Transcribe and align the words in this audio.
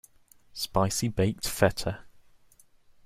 Spicy 0.55 1.09
baked 1.09 1.45
feta. 1.47 2.05